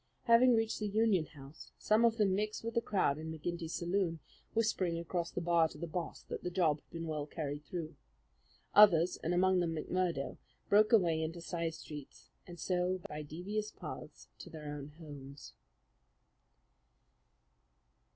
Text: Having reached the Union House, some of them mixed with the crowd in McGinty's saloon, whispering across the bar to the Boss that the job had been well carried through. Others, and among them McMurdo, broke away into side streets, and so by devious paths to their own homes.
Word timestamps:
Having 0.23 0.55
reached 0.55 0.79
the 0.79 0.87
Union 0.87 1.27
House, 1.27 1.73
some 1.77 2.05
of 2.05 2.17
them 2.17 2.33
mixed 2.33 2.63
with 2.63 2.73
the 2.73 2.81
crowd 2.81 3.19
in 3.19 3.31
McGinty's 3.31 3.75
saloon, 3.75 4.19
whispering 4.55 4.97
across 4.97 5.29
the 5.29 5.41
bar 5.41 5.67
to 5.67 5.77
the 5.77 5.85
Boss 5.85 6.23
that 6.23 6.41
the 6.41 6.49
job 6.49 6.79
had 6.79 6.89
been 6.89 7.05
well 7.05 7.27
carried 7.27 7.63
through. 7.65 7.95
Others, 8.73 9.17
and 9.17 9.31
among 9.31 9.59
them 9.59 9.75
McMurdo, 9.75 10.37
broke 10.69 10.91
away 10.91 11.21
into 11.21 11.39
side 11.39 11.75
streets, 11.75 12.31
and 12.47 12.59
so 12.59 12.97
by 13.07 13.21
devious 13.21 13.69
paths 13.69 14.27
to 14.39 14.49
their 14.49 14.73
own 14.73 14.87
homes. 14.97 15.53